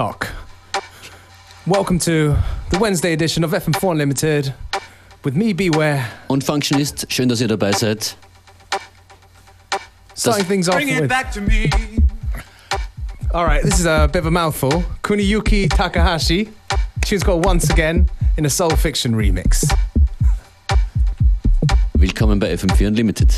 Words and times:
Talk. 0.00 0.32
Welcome 1.66 1.98
to 1.98 2.34
the 2.70 2.78
Wednesday 2.78 3.12
edition 3.12 3.44
of 3.44 3.50
FM4 3.50 3.90
Unlimited 3.92 4.54
with 5.24 5.36
me, 5.36 5.52
Beware. 5.52 6.06
Und 6.26 6.42
Functionist, 6.42 7.04
schön, 7.12 7.28
dass 7.28 7.42
ihr 7.42 7.48
dabei 7.48 7.72
seid. 7.72 8.16
Starting 10.14 10.46
things 10.46 10.70
off 10.70 10.76
Bring 10.76 10.88
it 10.88 11.00
with. 11.02 11.10
back 11.10 11.30
to 11.32 11.42
me. 11.42 11.68
All 13.34 13.44
right, 13.44 13.62
this 13.62 13.78
is 13.78 13.84
a 13.84 14.08
bit 14.10 14.20
of 14.20 14.26
a 14.26 14.30
mouthful. 14.30 14.84
Kuniyuki 15.02 15.68
Takahashi. 15.68 16.48
She's 17.04 17.22
got 17.22 17.44
Once 17.44 17.68
Again 17.68 18.08
in 18.38 18.46
a 18.46 18.50
Soul 18.50 18.70
Fiction 18.70 19.14
remix. 19.14 19.70
Willkommen 21.92 22.38
bei 22.38 22.54
FM4 22.54 22.86
Unlimited. 22.86 23.34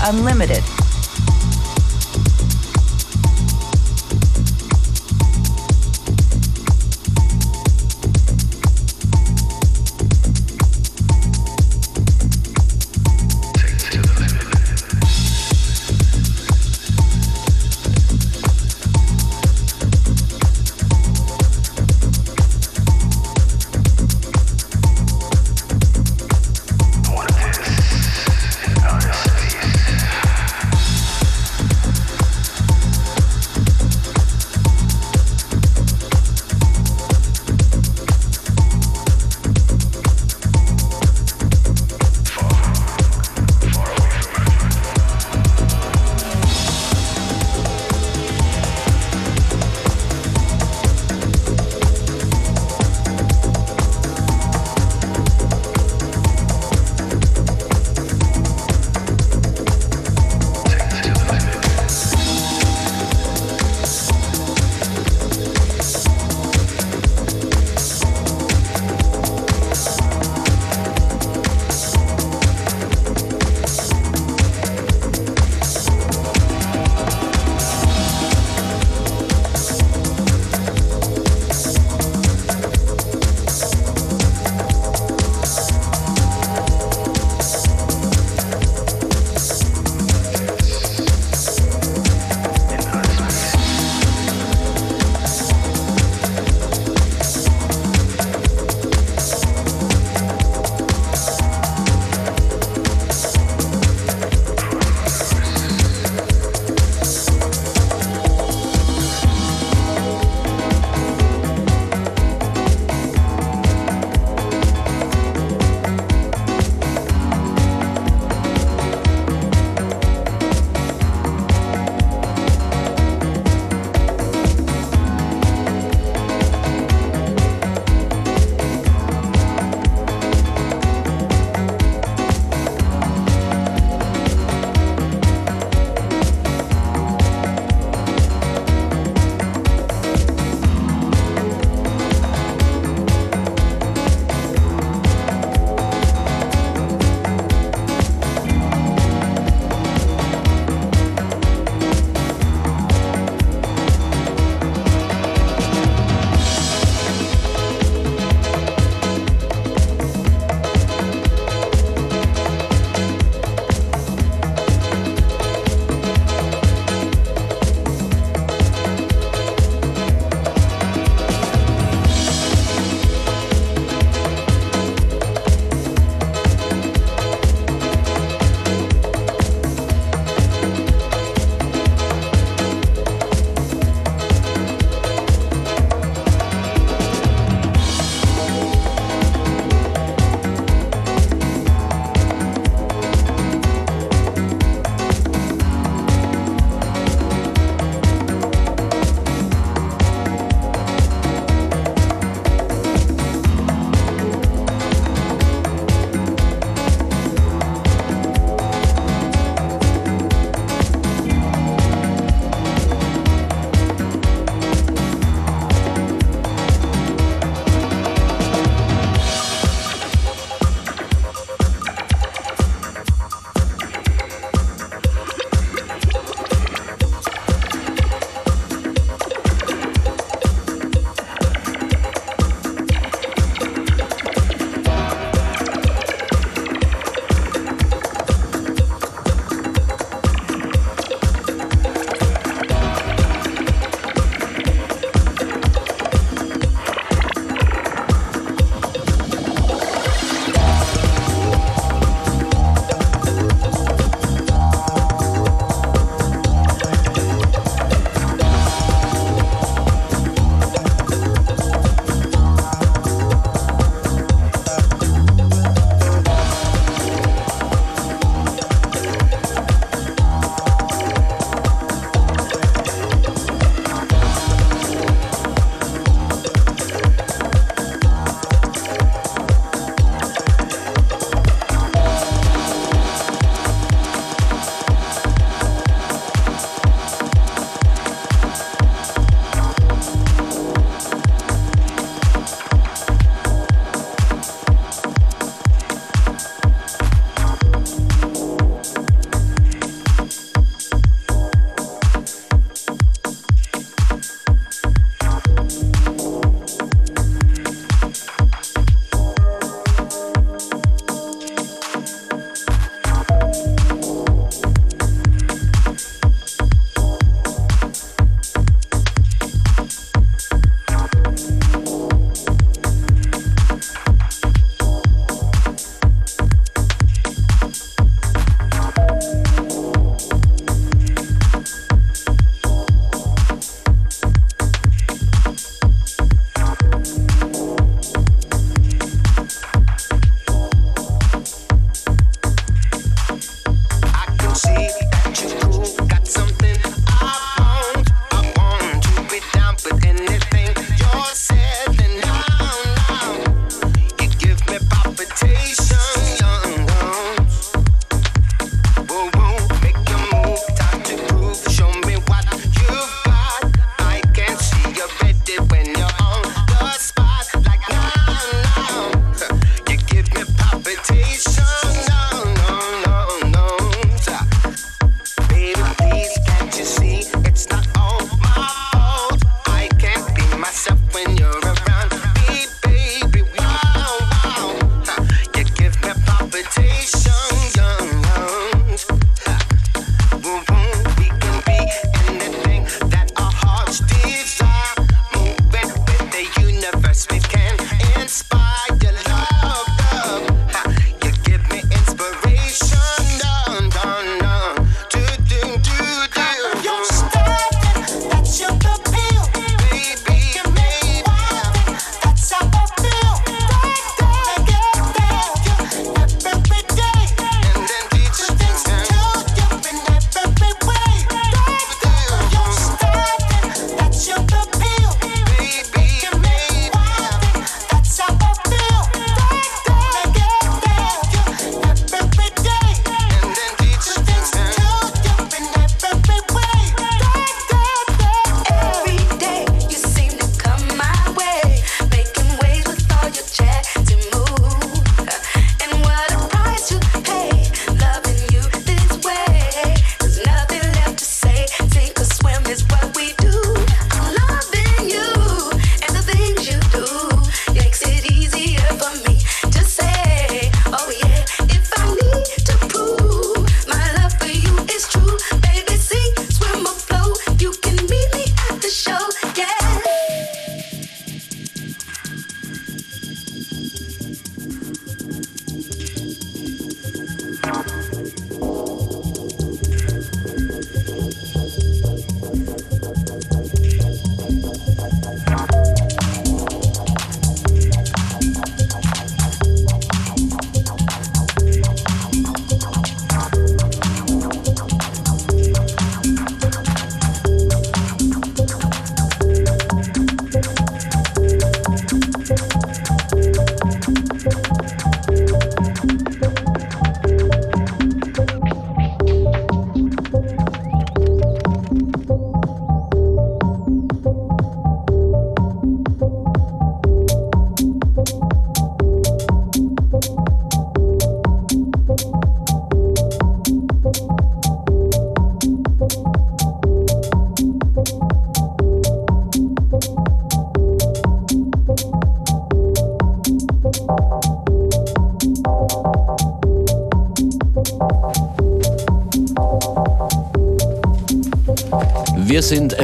Unlimited. 0.00 0.71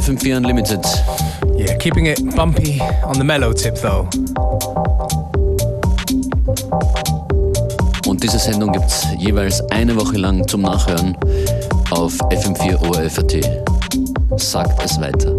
FM4 0.08 0.38
Unlimited. 0.38 0.84
Yeah, 1.58 1.76
keeping 1.76 2.06
it 2.06 2.18
bumpy 2.34 2.80
on 3.04 3.18
the 3.18 3.24
mellow 3.24 3.52
tip 3.52 3.74
though. 3.74 4.08
Und 8.06 8.22
diese 8.22 8.38
Sendung 8.38 8.72
gibt 8.72 8.86
es 8.86 9.06
jeweils 9.18 9.60
eine 9.70 9.94
Woche 9.96 10.16
lang 10.16 10.48
zum 10.48 10.62
Nachhören 10.62 11.14
auf 11.90 12.14
FM4 12.30 12.80
ORF.at. 12.88 14.40
Sagt 14.40 14.82
es 14.82 14.98
weiter. 14.98 15.36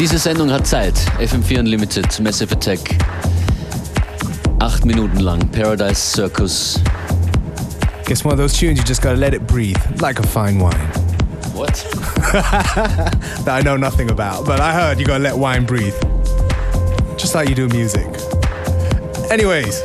Diese 0.00 0.16
Sendung 0.18 0.50
hat 0.50 0.66
Zeit. 0.66 0.94
FM4 1.18 1.58
Unlimited, 1.58 2.20
Massive 2.20 2.54
Attack. 2.54 2.78
Acht 4.58 4.86
Minuten 4.86 5.20
lang. 5.20 5.46
Paradise 5.50 5.98
Circus. 5.98 6.80
Guess 8.06 8.24
one 8.24 8.32
of 8.32 8.38
those 8.38 8.56
tunes 8.56 8.78
you 8.78 8.84
just 8.84 9.02
gotta 9.02 9.18
let 9.18 9.34
it 9.34 9.46
breathe, 9.46 9.76
like 10.00 10.18
a 10.18 10.26
fine 10.26 10.58
wine. 10.58 10.72
What? 11.52 11.74
that 13.44 13.48
I 13.48 13.60
know 13.60 13.76
nothing 13.76 14.10
about, 14.10 14.46
but 14.46 14.58
I 14.58 14.72
heard 14.72 14.98
you 14.98 15.04
gotta 15.04 15.22
let 15.22 15.36
wine 15.36 15.66
breathe. 15.66 15.94
Just 17.18 17.34
like 17.34 17.50
you 17.50 17.54
do 17.54 17.68
music. 17.68 18.08
Anyways. 19.30 19.82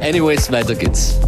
Anyways, 0.00 0.48
weiter 0.50 0.74
geht's. 0.74 1.18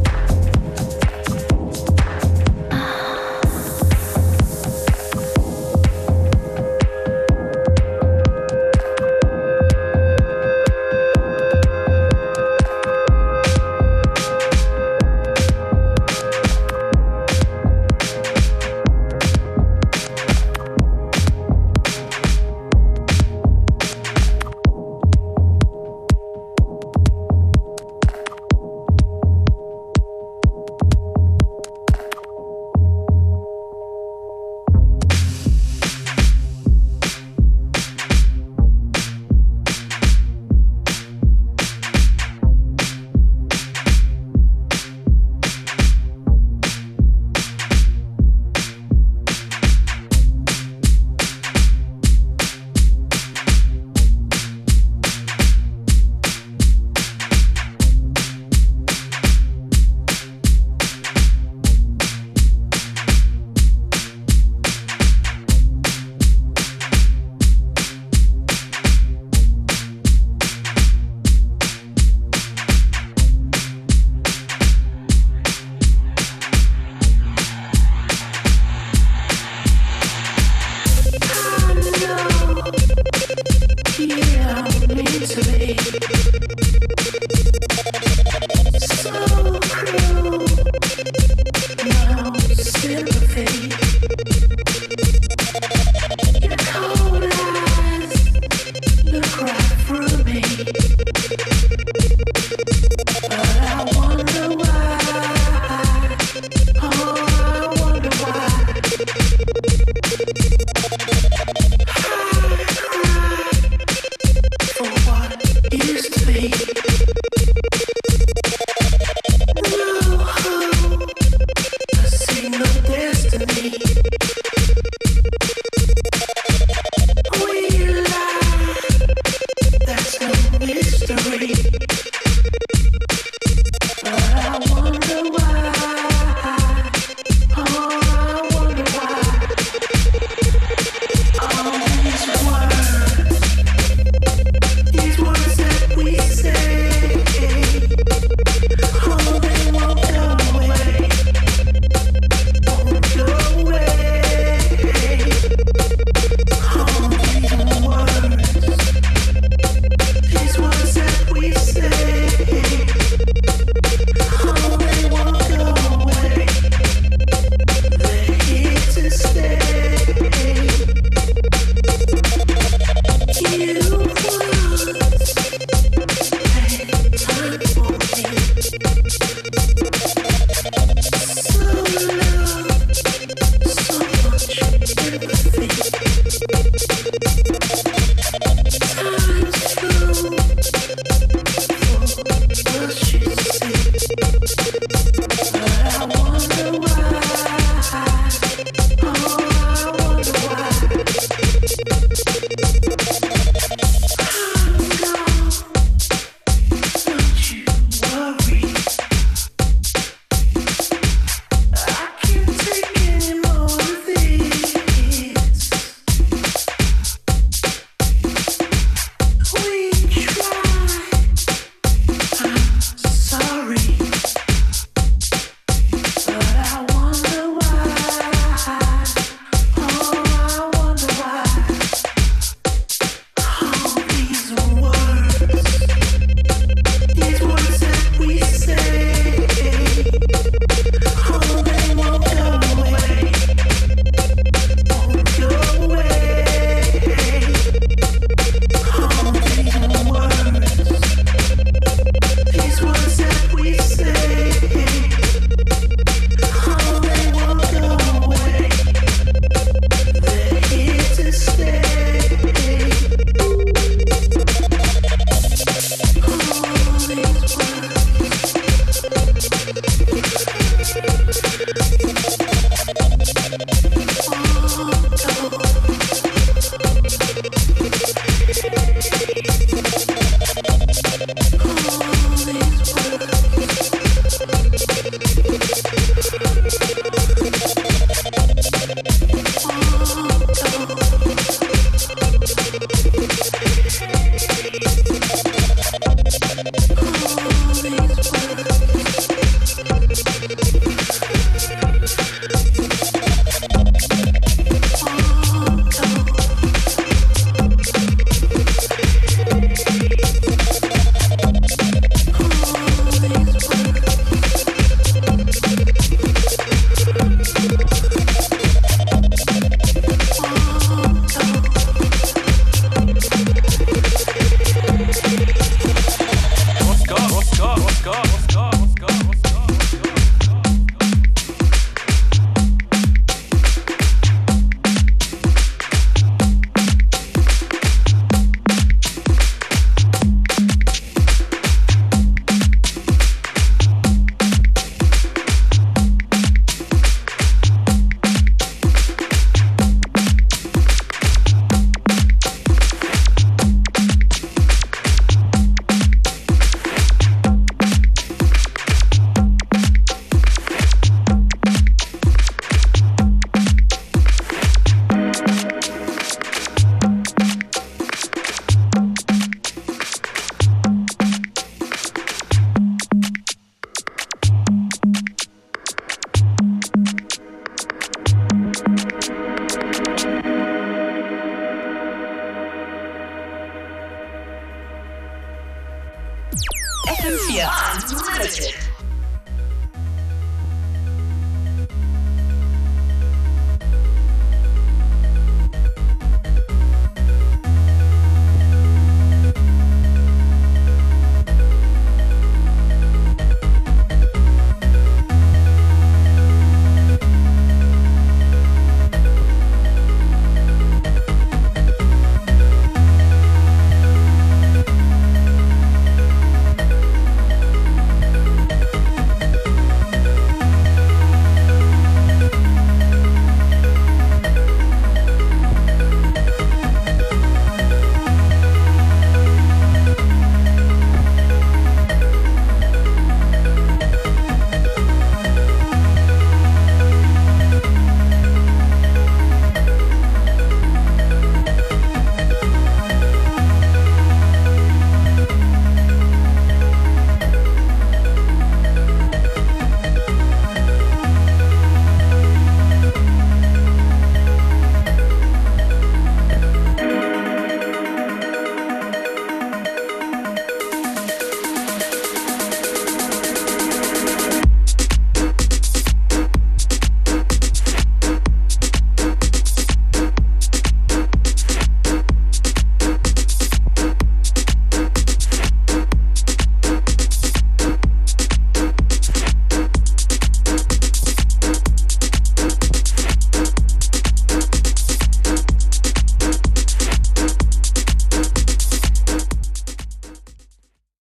FM4 388.54 388.64
Unlimited. 388.64 388.83